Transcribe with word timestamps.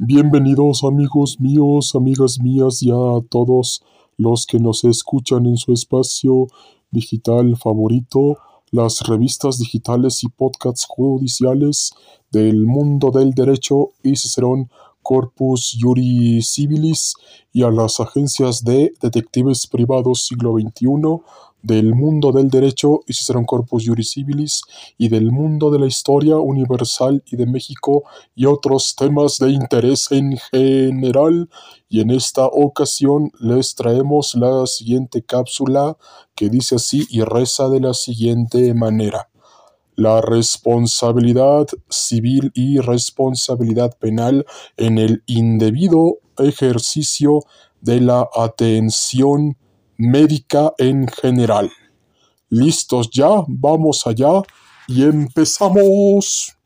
Bienvenidos 0.00 0.84
amigos 0.84 1.40
míos, 1.40 1.96
amigas 1.96 2.38
mías 2.38 2.84
y 2.84 2.92
a 2.92 3.20
todos 3.28 3.82
los 4.16 4.46
que 4.46 4.60
nos 4.60 4.84
escuchan 4.84 5.44
en 5.46 5.56
su 5.56 5.72
espacio 5.72 6.46
digital 6.92 7.56
favorito, 7.56 8.38
las 8.70 9.00
revistas 9.00 9.58
digitales 9.58 10.22
y 10.22 10.28
podcasts 10.28 10.86
judiciales 10.88 11.90
del 12.30 12.64
mundo 12.64 13.10
del 13.10 13.32
derecho 13.32 13.88
y 14.04 14.14
Cicerón 14.14 14.70
Corpus 15.08 15.72
Iuri 15.72 16.42
Civilis 16.42 17.14
y 17.50 17.62
a 17.62 17.70
las 17.70 17.98
agencias 17.98 18.62
de 18.62 18.92
detectives 19.00 19.66
privados 19.66 20.26
siglo 20.26 20.52
XXI 20.52 21.22
del 21.62 21.94
mundo 21.94 22.30
del 22.30 22.50
derecho 22.50 23.00
y 23.06 23.14
Cicerón 23.14 23.46
Corpus 23.46 23.84
Juris 23.86 24.10
Civilis 24.10 24.60
y 24.98 25.08
del 25.08 25.32
mundo 25.32 25.70
de 25.70 25.78
la 25.78 25.86
historia 25.86 26.36
universal 26.36 27.22
y 27.24 27.36
de 27.36 27.46
México 27.46 28.04
y 28.34 28.44
otros 28.44 28.96
temas 28.96 29.38
de 29.38 29.48
interés 29.48 30.12
en 30.12 30.36
general. 30.36 31.48
Y 31.88 32.02
en 32.02 32.10
esta 32.10 32.44
ocasión 32.44 33.32
les 33.40 33.74
traemos 33.76 34.34
la 34.34 34.66
siguiente 34.66 35.22
cápsula 35.22 35.96
que 36.34 36.50
dice 36.50 36.74
así 36.74 37.06
y 37.08 37.22
reza 37.22 37.70
de 37.70 37.80
la 37.80 37.94
siguiente 37.94 38.74
manera. 38.74 39.30
La 39.98 40.20
responsabilidad 40.20 41.66
civil 41.88 42.52
y 42.54 42.78
responsabilidad 42.78 43.98
penal 43.98 44.46
en 44.76 44.96
el 44.96 45.24
indebido 45.26 46.20
ejercicio 46.38 47.40
de 47.80 48.00
la 48.00 48.28
atención 48.32 49.56
médica 49.96 50.72
en 50.78 51.08
general. 51.08 51.72
¿Listos 52.48 53.10
ya? 53.10 53.42
Vamos 53.48 54.06
allá 54.06 54.40
y 54.86 55.02
empezamos. 55.02 56.57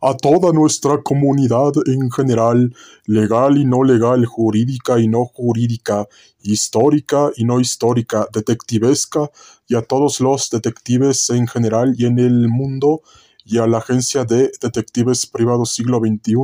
A 0.00 0.16
toda 0.16 0.52
nuestra 0.52 1.02
comunidad 1.02 1.72
en 1.86 2.10
general, 2.10 2.74
legal 3.06 3.58
y 3.58 3.64
no 3.64 3.82
legal, 3.84 4.24
jurídica 4.24 4.98
y 4.98 5.08
no 5.08 5.24
jurídica, 5.26 6.06
histórica 6.42 7.30
y 7.36 7.44
no 7.44 7.60
histórica, 7.60 8.26
detectivesca, 8.32 9.30
y 9.68 9.74
a 9.74 9.82
todos 9.82 10.20
los 10.20 10.50
detectives 10.50 11.30
en 11.30 11.46
general 11.46 11.94
y 11.96 12.06
en 12.06 12.18
el 12.18 12.48
mundo, 12.48 13.02
y 13.44 13.58
a 13.58 13.66
la 13.66 13.78
Agencia 13.78 14.24
de 14.24 14.52
Detectives 14.60 15.26
Privados 15.26 15.74
Siglo 15.74 15.98
XXI 15.98 16.34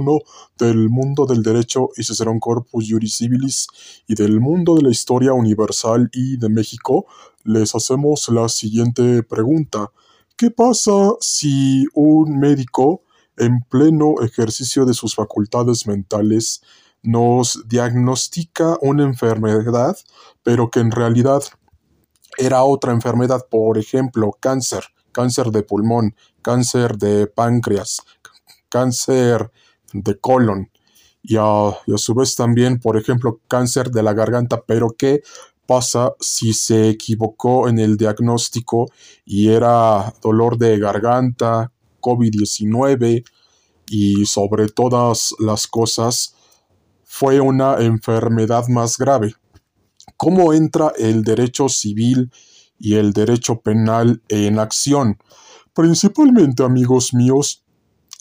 del 0.59 0.89
mundo 0.89 1.25
del 1.25 1.43
derecho 1.43 1.91
y 1.97 2.03
Cicerón 2.03 2.41
Corpus 2.41 2.87
Juris 2.89 3.19
Civilis 3.19 3.69
y 4.09 4.15
del 4.15 4.41
mundo 4.41 4.75
de 4.75 4.83
la 4.83 4.91
historia 4.91 5.33
universal 5.33 6.11
y 6.13 6.37
de 6.37 6.49
México, 6.49 7.07
les 7.45 7.75
hacemos 7.75 8.29
la 8.31 8.49
siguiente 8.49 9.23
pregunta. 9.23 9.93
¿Qué 10.37 10.51
pasa 10.51 11.13
si 11.21 11.87
un 11.95 12.41
médico 12.41 13.03
en 13.37 13.61
pleno 13.69 14.15
ejercicio 14.23 14.85
de 14.85 14.95
sus 14.95 15.15
facultades 15.15 15.87
mentales, 15.87 16.63
nos 17.03 17.63
diagnostica 17.69 18.79
una 18.81 19.05
enfermedad, 19.05 19.97
pero 20.43 20.71
que 20.71 20.81
en 20.81 20.91
realidad 20.91 21.43
era 22.39 22.65
otra 22.65 22.93
enfermedad, 22.93 23.47
por 23.51 23.79
ejemplo, 23.79 24.37
cáncer, 24.41 24.85
cáncer 25.13 25.51
de 25.51 25.63
pulmón, 25.63 26.15
cáncer 26.43 26.99
de 26.99 27.27
páncreas, 27.27 28.03
cáncer 28.69 29.51
de 29.93 30.19
colon, 30.19 30.71
y 31.23 31.37
a, 31.39 31.73
su 31.97 32.15
vez 32.15 32.37
también, 32.37 32.79
por 32.79 32.97
ejemplo, 32.97 33.41
cáncer 33.49 33.91
de 33.91 34.03
la 34.03 34.13
garganta, 34.13 34.63
pero 34.65 34.95
¿qué 34.97 35.23
pasa 35.67 36.13
si 36.21 36.53
se 36.53 36.89
equivocó 36.89 37.69
en 37.69 37.81
el 37.81 37.97
diagnóstico 37.97 38.87
y 39.25 39.49
era 39.49 40.15
dolor 40.23 40.57
de 40.57 40.79
garganta, 40.79 41.73
COVID-19 42.07 43.25
y 43.89 44.27
sobre 44.27 44.69
todas 44.69 45.35
las 45.41 45.67
cosas 45.67 46.37
fue 47.05 47.41
una 47.41 47.79
enfermedad 47.79 48.69
más 48.69 48.97
grave. 48.97 49.35
¿Cómo 50.17 50.53
entra 50.53 50.93
el 50.97 51.25
derecho 51.25 51.69
civil 51.69 52.31
y 52.79 52.95
el 52.95 53.13
derecho 53.13 53.61
penal 53.61 54.23
en 54.29 54.59
acción? 54.61 55.19
Principalmente, 55.75 56.63
amigos 56.63 57.13
míos, 57.13 57.65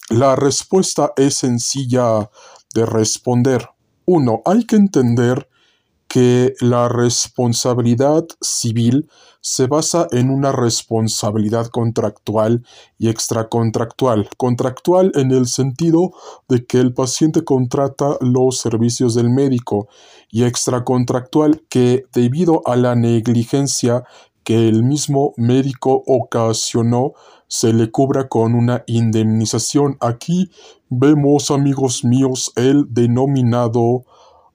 la 0.10 0.36
respuesta 0.36 1.14
es 1.16 1.36
sencilla 1.36 2.30
de 2.74 2.86
responder. 2.86 3.70
Uno, 4.06 4.42
hay 4.46 4.66
que 4.66 4.76
entender 4.76 5.48
que 6.16 6.54
la 6.62 6.88
responsabilidad 6.88 8.26
civil 8.40 9.10
se 9.42 9.68
basa 9.68 10.08
en 10.14 10.30
una 10.30 10.54
responsabilidad 10.54 11.68
contractual 11.68 12.66
y 12.98 13.10
extracontractual. 13.10 14.30
Contractual 14.38 15.12
en 15.16 15.32
el 15.32 15.46
sentido 15.46 16.14
de 16.48 16.66
que 16.66 16.80
el 16.80 16.94
paciente 16.94 17.44
contrata 17.44 18.16
los 18.22 18.60
servicios 18.60 19.14
del 19.14 19.30
médico 19.30 19.90
y 20.32 20.46
extracontractual 20.46 21.64
que 21.68 22.06
debido 22.14 22.62
a 22.66 22.78
la 22.78 22.96
negligencia 22.96 24.06
que 24.46 24.70
el 24.70 24.84
mismo 24.84 25.34
médico 25.36 26.02
ocasionó 26.08 27.12
se 27.50 27.74
le 27.74 27.92
cubra 27.92 28.30
con 28.30 28.56
una 28.56 28.86
indemnización. 28.88 29.98
Aquí 30.00 30.50
vemos, 30.88 31.52
amigos 31.52 32.06
míos, 32.06 32.54
el 32.56 32.86
denominado 32.88 34.06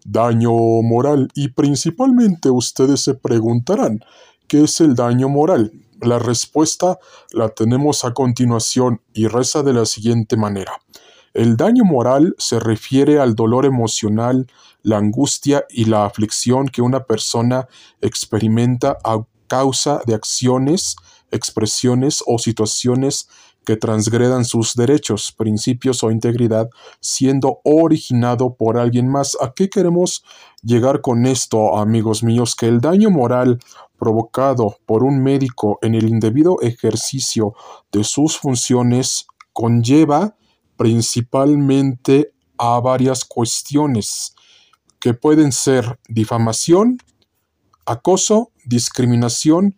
daño 0.05 0.53
moral 0.83 1.29
y 1.35 1.49
principalmente 1.49 2.51
ustedes 2.51 3.01
se 3.01 3.15
preguntarán, 3.15 4.05
¿qué 4.49 4.65
es 4.65 4.81
el 4.81 4.95
daño 4.95 5.29
moral? 5.29 5.73
La 6.01 6.19
respuesta 6.19 6.99
la 7.33 7.51
tenemos 7.51 8.05
a 8.05 8.15
continuación 8.15 9.03
y 9.13 9.27
reza 9.27 9.63
de 9.63 9.75
la 9.75 9.85
siguiente 9.85 10.37
manera. 10.37 10.73
El 11.35 11.57
daño 11.57 11.85
moral 11.85 12.35
se 12.39 12.59
refiere 12.59 13.21
al 13.21 13.35
dolor 13.35 13.65
emocional, 13.65 14.49
la 14.83 14.97
angustia 14.97 15.65
y 15.71 15.85
la 15.85 16.05
aflicción 16.05 16.69
que 16.69 16.83
una 16.83 17.05
persona 17.05 17.69
experimenta 18.01 18.99
a 19.05 19.25
causa 19.47 20.01
de 20.07 20.15
acciones, 20.15 20.97
expresiones 21.31 22.25
o 22.27 22.39
situaciones 22.39 23.29
que 23.65 23.77
transgredan 23.77 24.45
sus 24.45 24.75
derechos, 24.75 25.33
principios 25.33 26.03
o 26.03 26.11
integridad, 26.11 26.71
siendo 27.01 27.61
originado 27.65 28.55
por 28.55 28.79
alguien 28.79 29.09
más. 29.09 29.37
¿A 29.41 29.53
qué 29.53 29.69
queremos 29.69 30.25
llegar 30.63 31.01
con 31.01 31.27
esto, 31.27 31.77
amigos 31.77 32.23
míos? 32.23 32.55
Que 32.57 32.67
el 32.67 32.81
daño 32.81 33.11
moral 33.11 33.61
provocado 33.99 34.79
por 34.87 35.05
un 35.05 35.23
médico 35.23 35.79
en 35.83 35.95
el 35.95 36.09
indebido 36.09 36.57
ejercicio 36.63 37.55
de 37.93 38.03
sus 38.03 38.39
funciones 38.39 39.27
conlleva 39.53 40.37
principalmente 40.77 42.33
a 42.57 42.81
varias 42.81 43.25
cuestiones 43.25 44.35
que 44.99 45.15
pueden 45.15 45.53
ser 45.53 45.99
difamación, 46.09 46.99
acoso, 47.87 48.53
discriminación, 48.65 49.77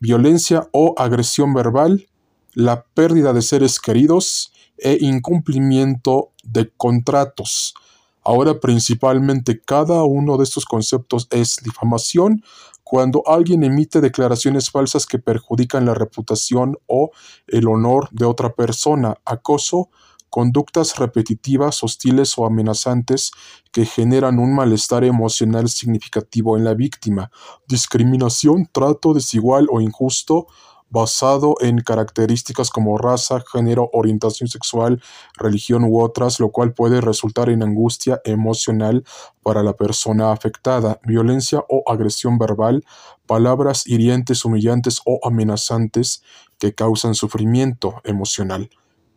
violencia 0.00 0.68
o 0.72 0.94
agresión 0.96 1.54
verbal, 1.54 2.08
la 2.54 2.82
pérdida 2.82 3.32
de 3.32 3.42
seres 3.42 3.78
queridos 3.80 4.52
e 4.78 4.98
incumplimiento 5.00 6.30
de 6.42 6.70
contratos. 6.76 7.74
Ahora 8.22 8.60
principalmente 8.60 9.60
cada 9.60 10.04
uno 10.04 10.36
de 10.36 10.44
estos 10.44 10.64
conceptos 10.64 11.28
es 11.30 11.56
difamación 11.62 12.42
cuando 12.84 13.22
alguien 13.26 13.64
emite 13.64 14.00
declaraciones 14.00 14.70
falsas 14.70 15.04
que 15.04 15.18
perjudican 15.18 15.84
la 15.84 15.92
reputación 15.92 16.78
o 16.86 17.10
el 17.46 17.68
honor 17.68 18.08
de 18.12 18.24
otra 18.24 18.54
persona, 18.54 19.18
acoso, 19.26 19.90
conductas 20.30 20.96
repetitivas, 20.96 21.82
hostiles 21.82 22.38
o 22.38 22.46
amenazantes 22.46 23.32
que 23.72 23.84
generan 23.84 24.38
un 24.38 24.54
malestar 24.54 25.04
emocional 25.04 25.68
significativo 25.68 26.56
en 26.56 26.64
la 26.64 26.72
víctima, 26.74 27.30
discriminación, 27.66 28.68
trato 28.72 29.12
desigual 29.12 29.66
o 29.70 29.82
injusto, 29.82 30.46
basado 30.90 31.54
en 31.60 31.78
características 31.80 32.70
como 32.70 32.98
raza, 32.98 33.42
género, 33.52 33.90
orientación 33.92 34.48
sexual, 34.48 35.02
religión 35.36 35.84
u 35.84 36.00
otras, 36.00 36.40
lo 36.40 36.50
cual 36.50 36.72
puede 36.72 37.00
resultar 37.00 37.50
en 37.50 37.62
angustia 37.62 38.20
emocional 38.24 39.04
para 39.42 39.62
la 39.62 39.74
persona 39.74 40.32
afectada, 40.32 41.00
violencia 41.04 41.64
o 41.68 41.82
agresión 41.90 42.38
verbal, 42.38 42.84
palabras 43.26 43.86
hirientes, 43.86 44.44
humillantes 44.44 45.00
o 45.04 45.20
amenazantes 45.22 46.22
que 46.58 46.74
causan 46.74 47.14
sufrimiento 47.14 48.00
emocional, 48.04 48.70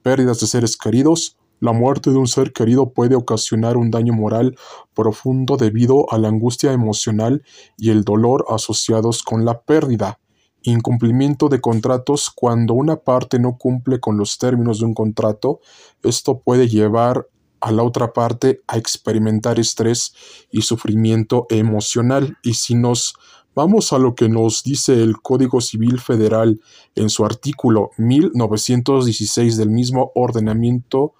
pérdidas 0.03 0.39
de 0.39 0.47
seres 0.47 0.77
queridos, 0.77 1.37
la 1.61 1.73
muerte 1.73 2.09
de 2.09 2.17
un 2.17 2.25
ser 2.27 2.53
querido 2.53 2.91
puede 2.91 3.15
ocasionar 3.15 3.77
un 3.77 3.91
daño 3.91 4.13
moral 4.13 4.57
profundo 4.95 5.57
debido 5.57 6.11
a 6.11 6.17
la 6.17 6.27
angustia 6.27 6.73
emocional 6.73 7.43
y 7.77 7.91
el 7.91 8.03
dolor 8.03 8.45
asociados 8.49 9.21
con 9.21 9.45
la 9.45 9.61
pérdida. 9.61 10.20
Incumplimiento 10.63 11.49
de 11.49 11.59
contratos 11.59 12.29
cuando 12.29 12.73
una 12.73 12.97
parte 12.97 13.39
no 13.39 13.57
cumple 13.57 13.99
con 13.99 14.17
los 14.17 14.37
términos 14.37 14.79
de 14.79 14.85
un 14.85 14.93
contrato, 14.93 15.59
esto 16.03 16.39
puede 16.39 16.67
llevar 16.67 17.27
a 17.61 17.71
la 17.71 17.83
otra 17.83 18.13
parte 18.13 18.61
a 18.67 18.77
experimentar 18.77 19.59
estrés 19.59 20.13
y 20.51 20.63
sufrimiento 20.63 21.45
emocional. 21.49 22.37
Y 22.43 22.55
si 22.55 22.75
nos 22.75 23.15
vamos 23.55 23.93
a 23.93 23.99
lo 23.99 24.15
que 24.15 24.29
nos 24.29 24.63
dice 24.63 25.01
el 25.01 25.21
Código 25.21 25.61
Civil 25.61 25.99
Federal 25.99 26.59
en 26.95 27.09
su 27.09 27.25
artículo 27.25 27.91
1916 27.97 29.57
del 29.57 29.69
mismo 29.69 30.11
ordenamiento 30.15 31.13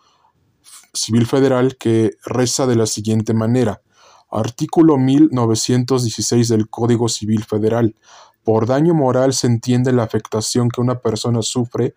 civil 0.94 1.26
federal 1.26 1.78
que 1.78 2.12
reza 2.26 2.68
de 2.68 2.76
la 2.76 2.86
siguiente 2.86 3.34
manera. 3.34 3.82
Artículo 4.30 4.98
1916 4.98 6.48
del 6.48 6.70
Código 6.70 7.10
Civil 7.10 7.44
Federal. 7.44 7.96
Por 8.44 8.66
daño 8.66 8.94
moral 8.94 9.34
se 9.34 9.48
entiende 9.48 9.92
la 9.92 10.04
afectación 10.04 10.70
que 10.70 10.82
una 10.82 11.00
persona 11.00 11.42
sufre 11.42 11.94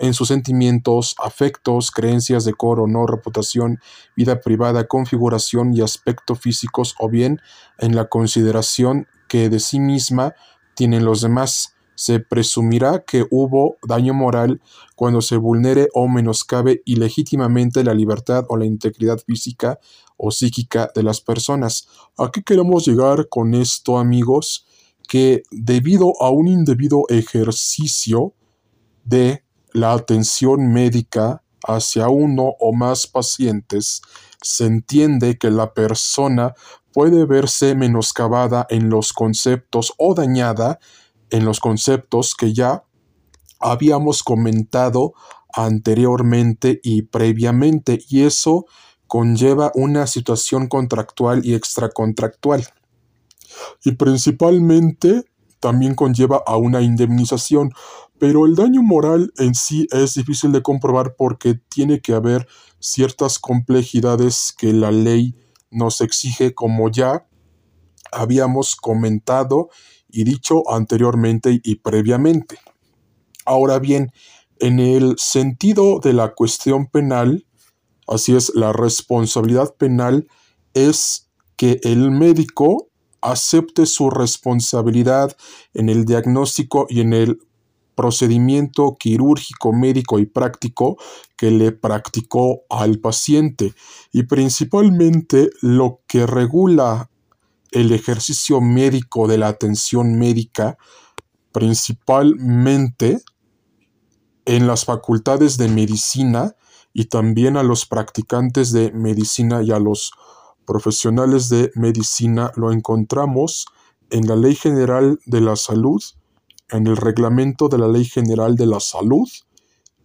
en 0.00 0.14
sus 0.14 0.28
sentimientos, 0.28 1.14
afectos, 1.18 1.90
creencias, 1.90 2.44
decoro, 2.44 2.86
no 2.86 3.06
reputación, 3.06 3.80
vida 4.16 4.40
privada, 4.40 4.88
configuración 4.88 5.74
y 5.74 5.82
aspecto 5.82 6.34
físicos 6.34 6.94
o 6.98 7.08
bien 7.08 7.40
en 7.78 7.94
la 7.94 8.08
consideración 8.08 9.06
que 9.28 9.50
de 9.50 9.60
sí 9.60 9.78
misma 9.78 10.34
tienen 10.74 11.04
los 11.04 11.20
demás. 11.20 11.74
Se 11.94 12.18
presumirá 12.18 13.04
que 13.06 13.26
hubo 13.30 13.76
daño 13.86 14.14
moral 14.14 14.62
cuando 14.96 15.20
se 15.20 15.36
vulnere 15.36 15.88
o 15.92 16.08
menoscabe 16.08 16.82
ilegítimamente 16.86 17.84
la 17.84 17.92
libertad 17.92 18.46
o 18.48 18.56
la 18.56 18.64
integridad 18.64 19.18
física 19.18 19.78
o 20.16 20.30
psíquica 20.30 20.90
de 20.94 21.02
las 21.02 21.20
personas. 21.20 21.88
¿A 22.16 22.30
qué 22.30 22.42
queremos 22.42 22.86
llegar 22.86 23.28
con 23.28 23.54
esto, 23.54 23.98
amigos? 23.98 24.66
Que 25.10 25.42
debido 25.50 26.12
a 26.22 26.30
un 26.30 26.46
indebido 26.46 27.02
ejercicio 27.08 28.32
de 29.02 29.42
la 29.72 29.92
atención 29.92 30.72
médica 30.72 31.42
hacia 31.66 32.08
uno 32.08 32.54
o 32.60 32.72
más 32.72 33.08
pacientes, 33.08 34.02
se 34.40 34.66
entiende 34.66 35.36
que 35.36 35.50
la 35.50 35.74
persona 35.74 36.54
puede 36.92 37.24
verse 37.24 37.74
menoscabada 37.74 38.68
en 38.70 38.88
los 38.88 39.12
conceptos 39.12 39.92
o 39.98 40.14
dañada 40.14 40.78
en 41.30 41.44
los 41.44 41.58
conceptos 41.58 42.36
que 42.36 42.52
ya 42.52 42.84
habíamos 43.58 44.22
comentado 44.22 45.14
anteriormente 45.52 46.78
y 46.84 47.02
previamente, 47.02 47.98
y 48.08 48.22
eso 48.22 48.66
conlleva 49.08 49.72
una 49.74 50.06
situación 50.06 50.68
contractual 50.68 51.44
y 51.44 51.54
extracontractual. 51.54 52.64
Y 53.84 53.92
principalmente 53.92 55.24
también 55.60 55.94
conlleva 55.94 56.42
a 56.46 56.56
una 56.56 56.80
indemnización, 56.80 57.72
pero 58.18 58.46
el 58.46 58.54
daño 58.54 58.82
moral 58.82 59.32
en 59.38 59.54
sí 59.54 59.86
es 59.92 60.14
difícil 60.14 60.52
de 60.52 60.62
comprobar 60.62 61.14
porque 61.16 61.54
tiene 61.68 62.00
que 62.00 62.14
haber 62.14 62.48
ciertas 62.80 63.38
complejidades 63.38 64.54
que 64.56 64.72
la 64.72 64.90
ley 64.90 65.34
nos 65.70 66.00
exige 66.00 66.54
como 66.54 66.90
ya 66.90 67.26
habíamos 68.12 68.74
comentado 68.74 69.68
y 70.08 70.24
dicho 70.24 70.68
anteriormente 70.70 71.60
y 71.62 71.76
previamente. 71.76 72.58
Ahora 73.44 73.78
bien, 73.78 74.12
en 74.58 74.78
el 74.80 75.14
sentido 75.18 76.00
de 76.00 76.12
la 76.12 76.34
cuestión 76.34 76.86
penal, 76.88 77.46
así 78.06 78.34
es, 78.34 78.52
la 78.54 78.72
responsabilidad 78.72 79.74
penal 79.76 80.28
es 80.74 81.30
que 81.56 81.80
el 81.82 82.10
médico 82.10 82.89
acepte 83.22 83.86
su 83.86 84.10
responsabilidad 84.10 85.36
en 85.74 85.88
el 85.88 86.04
diagnóstico 86.04 86.86
y 86.88 87.00
en 87.00 87.12
el 87.12 87.38
procedimiento 87.94 88.96
quirúrgico, 88.98 89.72
médico 89.72 90.18
y 90.18 90.26
práctico 90.26 90.96
que 91.36 91.50
le 91.50 91.72
practicó 91.72 92.62
al 92.70 92.98
paciente. 92.98 93.74
Y 94.12 94.22
principalmente 94.22 95.50
lo 95.60 96.00
que 96.06 96.26
regula 96.26 97.10
el 97.72 97.92
ejercicio 97.92 98.60
médico 98.60 99.28
de 99.28 99.38
la 99.38 99.48
atención 99.48 100.18
médica, 100.18 100.78
principalmente 101.52 103.22
en 104.46 104.66
las 104.66 104.84
facultades 104.84 105.58
de 105.58 105.68
medicina 105.68 106.56
y 106.92 107.04
también 107.04 107.56
a 107.56 107.62
los 107.62 107.86
practicantes 107.86 108.72
de 108.72 108.92
medicina 108.92 109.62
y 109.62 109.70
a 109.70 109.78
los 109.78 110.12
profesionales 110.70 111.48
de 111.48 111.72
medicina 111.74 112.52
lo 112.54 112.70
encontramos 112.70 113.66
en 114.08 114.28
la 114.28 114.36
Ley 114.36 114.54
General 114.54 115.18
de 115.26 115.40
la 115.40 115.56
Salud 115.56 116.00
en 116.68 116.86
el 116.86 116.96
reglamento 116.96 117.68
de 117.68 117.76
la 117.76 117.88
Ley 117.88 118.04
General 118.04 118.54
de 118.54 118.66
la 118.66 118.78
Salud 118.78 119.28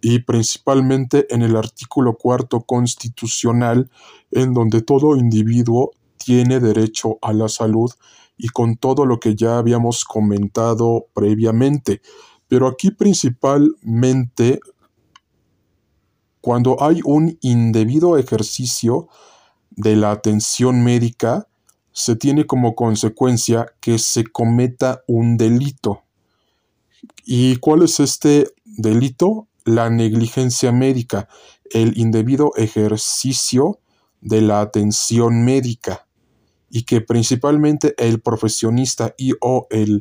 y 0.01 0.23
principalmente 0.23 1.27
en 1.29 1.44
el 1.44 1.56
artículo 1.56 2.17
cuarto 2.17 2.62
constitucional, 2.62 3.91
en 4.31 4.56
donde 4.56 4.81
todo 4.81 5.15
individuo 5.15 5.91
tiene 6.17 6.59
derecho 6.59 7.19
a 7.21 7.31
la 7.31 7.47
salud 7.47 7.91
y 8.35 8.50
con 8.50 8.77
todo 8.77 9.06
lo 9.06 9.19
que 9.19 9.35
ya 9.35 9.59
habíamos 9.59 10.03
comentado 10.03 11.06
previamente. 11.13 12.01
Pero 12.47 12.67
aquí 12.67 12.89
principalmente, 12.89 14.59
cuando 16.41 16.81
hay 16.81 17.01
un 17.06 17.38
indebido 17.41 18.17
ejercicio 18.17 19.09
de 19.75 19.95
la 19.95 20.12
atención 20.12 20.83
médica, 20.83 21.48
se 21.92 22.16
tiene 22.16 22.45
como 22.45 22.75
consecuencia 22.75 23.68
que 23.80 24.00
se 24.00 24.25
cometa 24.25 25.04
un 25.07 25.38
delito. 25.38 26.04
¿Y 27.24 27.57
cuál 27.57 27.83
es 27.83 28.00
este 28.00 28.50
delito? 28.66 29.48
La 29.63 29.89
negligencia 29.89 30.72
médica, 30.72 31.27
el 31.72 31.98
indebido 31.98 32.51
ejercicio 32.56 33.80
de 34.22 34.42
la 34.42 34.62
atención 34.62 35.44
médica 35.44 36.06
y 36.69 36.83
que 36.83 37.01
principalmente 37.01 37.95
el 37.98 38.19
profesionista 38.19 39.13
y 39.18 39.33
o 39.39 39.68
el 39.69 40.00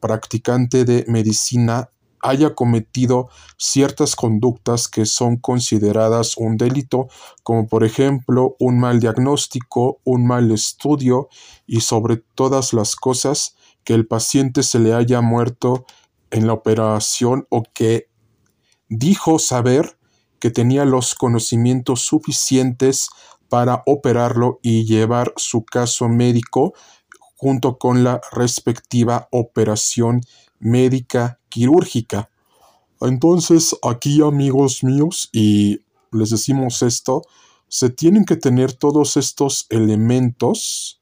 practicante 0.00 0.84
de 0.84 1.04
medicina 1.08 1.90
haya 2.28 2.54
cometido 2.54 3.28
ciertas 3.56 4.16
conductas 4.16 4.88
que 4.88 5.06
son 5.06 5.36
consideradas 5.36 6.36
un 6.36 6.56
delito, 6.56 7.08
como 7.42 7.66
por 7.68 7.84
ejemplo 7.84 8.56
un 8.58 8.78
mal 8.78 9.00
diagnóstico, 9.00 10.00
un 10.04 10.26
mal 10.26 10.50
estudio 10.50 11.28
y 11.66 11.80
sobre 11.80 12.16
todas 12.34 12.72
las 12.72 12.96
cosas 12.96 13.56
que 13.84 13.94
el 13.94 14.06
paciente 14.06 14.62
se 14.62 14.78
le 14.78 14.94
haya 14.94 15.20
muerto 15.20 15.86
en 16.30 16.46
la 16.46 16.52
operación 16.52 17.46
o 17.50 17.62
que 17.72 18.08
dijo 18.88 19.38
saber 19.38 19.96
que 20.38 20.50
tenía 20.50 20.84
los 20.84 21.14
conocimientos 21.14 22.02
suficientes 22.02 23.08
para 23.48 23.82
operarlo 23.86 24.58
y 24.62 24.84
llevar 24.84 25.32
su 25.36 25.64
caso 25.64 26.08
médico 26.08 26.74
junto 27.36 27.78
con 27.78 28.02
la 28.02 28.20
respectiva 28.32 29.28
operación 29.30 30.20
médica 30.58 31.40
quirúrgica. 31.48 32.30
Entonces, 33.00 33.76
aquí 33.82 34.22
amigos 34.22 34.82
míos, 34.82 35.28
y 35.32 35.80
les 36.12 36.30
decimos 36.30 36.82
esto, 36.82 37.22
se 37.68 37.90
tienen 37.90 38.24
que 38.24 38.36
tener 38.36 38.72
todos 38.72 39.16
estos 39.16 39.66
elementos 39.70 41.00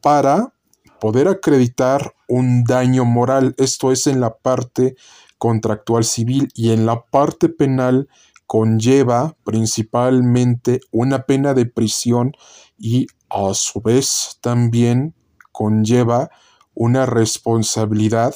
para 0.00 0.54
poder 1.00 1.28
acreditar 1.28 2.14
un 2.28 2.64
daño 2.64 3.04
moral. 3.04 3.54
Esto 3.58 3.92
es 3.92 4.06
en 4.06 4.20
la 4.20 4.36
parte 4.36 4.96
contractual 5.38 6.04
civil 6.04 6.48
y 6.54 6.70
en 6.70 6.86
la 6.86 7.04
parte 7.04 7.48
penal 7.48 8.08
conlleva 8.46 9.36
principalmente 9.44 10.80
una 10.92 11.24
pena 11.24 11.52
de 11.54 11.66
prisión 11.66 12.32
y 12.78 13.06
a 13.28 13.52
su 13.54 13.80
vez 13.80 14.38
también 14.40 15.14
conlleva 15.52 16.30
una 16.74 17.06
responsabilidad 17.06 18.34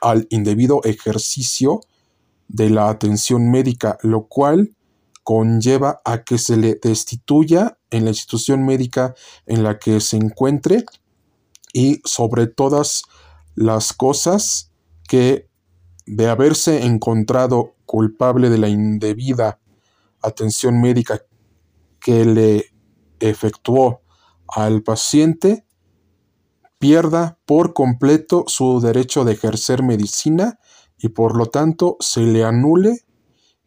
al 0.00 0.26
indebido 0.30 0.80
ejercicio 0.84 1.80
de 2.48 2.70
la 2.70 2.88
atención 2.88 3.50
médica, 3.50 3.98
lo 4.02 4.26
cual 4.26 4.76
conlleva 5.22 6.00
a 6.04 6.24
que 6.24 6.38
se 6.38 6.56
le 6.56 6.74
destituya 6.82 7.78
en 7.90 8.04
la 8.04 8.10
institución 8.10 8.64
médica 8.64 9.14
en 9.46 9.62
la 9.62 9.78
que 9.78 10.00
se 10.00 10.16
encuentre 10.16 10.84
y 11.72 12.00
sobre 12.04 12.46
todas 12.46 13.04
las 13.54 13.92
cosas 13.92 14.72
que 15.08 15.48
de 16.06 16.28
haberse 16.28 16.84
encontrado 16.84 17.74
culpable 17.86 18.50
de 18.50 18.58
la 18.58 18.68
indebida 18.68 19.60
atención 20.22 20.80
médica 20.80 21.22
que 22.00 22.24
le 22.24 22.66
efectuó 23.20 24.02
al 24.48 24.82
paciente, 24.82 25.64
pierda 26.80 27.38
por 27.44 27.74
completo 27.74 28.44
su 28.48 28.80
derecho 28.80 29.24
de 29.24 29.34
ejercer 29.34 29.82
medicina 29.82 30.58
y 30.98 31.10
por 31.10 31.36
lo 31.36 31.46
tanto 31.46 31.98
se 32.00 32.22
le 32.22 32.42
anule 32.42 33.04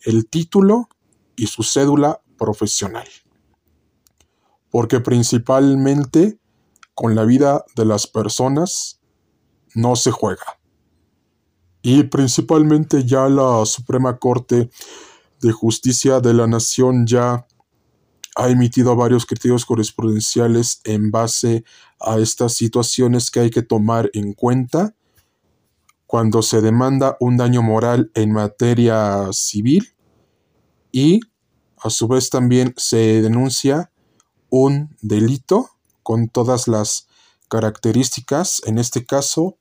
el 0.01 0.27
título 0.27 0.89
y 1.35 1.45
su 1.45 1.61
cédula 1.61 2.21
profesional. 2.37 3.07
Porque 4.71 4.99
principalmente 4.99 6.39
con 6.95 7.15
la 7.15 7.23
vida 7.23 7.63
de 7.75 7.85
las 7.85 8.07
personas 8.07 8.99
no 9.75 9.95
se 9.95 10.09
juega. 10.09 10.59
Y 11.83 12.03
principalmente 12.03 13.05
ya 13.05 13.29
la 13.29 13.63
Suprema 13.67 14.17
Corte 14.17 14.71
de 15.39 15.51
Justicia 15.51 16.19
de 16.19 16.33
la 16.33 16.47
Nación 16.47 17.05
ya 17.05 17.45
ha 18.35 18.49
emitido 18.49 18.95
varios 18.95 19.25
criterios 19.25 19.63
jurisprudenciales 19.63 20.81
en 20.83 21.11
base 21.11 21.63
a 21.99 22.17
estas 22.17 22.53
situaciones 22.53 23.29
que 23.31 23.41
hay 23.41 23.49
que 23.49 23.61
tomar 23.61 24.09
en 24.13 24.33
cuenta 24.33 24.95
cuando 26.07 26.41
se 26.41 26.61
demanda 26.61 27.17
un 27.19 27.37
daño 27.37 27.61
moral 27.61 28.11
en 28.15 28.31
materia 28.31 29.29
civil 29.31 29.95
y 30.91 31.21
a 31.77 31.89
su 31.89 32.07
vez 32.07 32.29
también 32.29 32.73
se 32.77 33.21
denuncia 33.21 33.91
un 34.49 34.95
delito 35.01 35.71
con 36.03 36.29
todas 36.29 36.67
las 36.67 37.07
características, 37.49 38.61
en 38.65 38.77
este 38.77 39.05
caso, 39.05 39.57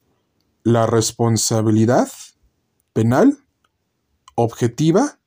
la 0.62 0.87
responsabilidad 0.87 2.11
penal, 2.93 3.38
objetiva 4.35 5.19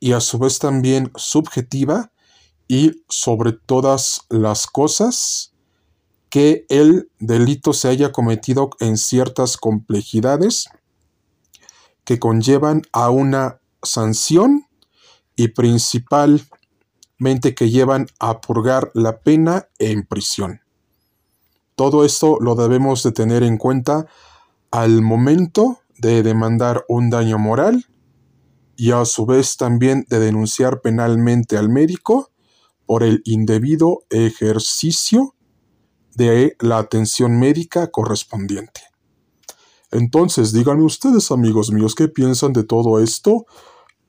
y 0.00 0.12
a 0.12 0.20
su 0.20 0.38
vez 0.38 0.58
también 0.58 1.12
subjetiva 1.14 2.12
y 2.68 3.02
sobre 3.08 3.52
todas 3.52 4.22
las 4.28 4.66
cosas 4.66 5.52
que 6.28 6.66
el 6.68 7.10
delito 7.18 7.72
se 7.72 7.88
haya 7.88 8.12
cometido 8.12 8.70
en 8.80 8.96
ciertas 8.96 9.56
complejidades 9.56 10.68
que 12.04 12.18
conllevan 12.18 12.82
a 12.92 13.10
una 13.10 13.60
sanción 13.82 14.66
y 15.36 15.48
principalmente 15.48 16.48
que 17.54 17.70
llevan 17.70 18.06
a 18.18 18.40
purgar 18.40 18.90
la 18.94 19.20
pena 19.20 19.68
en 19.78 20.04
prisión. 20.04 20.60
Todo 21.74 22.04
esto 22.04 22.38
lo 22.40 22.54
debemos 22.54 23.02
de 23.02 23.12
tener 23.12 23.42
en 23.42 23.58
cuenta 23.58 24.06
al 24.70 25.02
momento 25.02 25.80
de 25.98 26.22
demandar 26.22 26.84
un 26.88 27.10
daño 27.10 27.38
moral 27.38 27.86
y 28.76 28.92
a 28.92 29.04
su 29.04 29.26
vez 29.26 29.56
también 29.56 30.06
de 30.08 30.18
denunciar 30.18 30.80
penalmente 30.80 31.56
al 31.56 31.68
médico 31.68 32.30
por 32.86 33.02
el 33.02 33.22
indebido 33.24 34.04
ejercicio 34.10 35.34
de 36.14 36.56
la 36.60 36.78
atención 36.78 37.38
médica 37.38 37.90
correspondiente. 37.90 38.80
Entonces, 39.90 40.52
díganme 40.52 40.84
ustedes, 40.84 41.30
amigos 41.30 41.70
míos, 41.70 41.94
¿qué 41.94 42.08
piensan 42.08 42.52
de 42.52 42.64
todo 42.64 43.00
esto? 43.00 43.46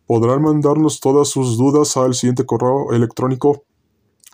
Podrán 0.06 0.42
mandarnos 0.42 1.00
todas 1.00 1.28
sus 1.28 1.58
dudas 1.58 1.98
al 1.98 2.16
siguiente 2.16 2.46
correo 2.46 2.94
electrónico 2.94 3.66